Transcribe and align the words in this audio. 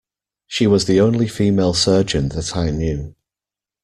She 0.47 0.65
was 0.65 0.85
the 0.85 0.99
only 0.99 1.27
female 1.27 1.75
surgeon 1.75 2.29
that 2.29 2.57
I 2.57 2.71
knew. 2.71 3.13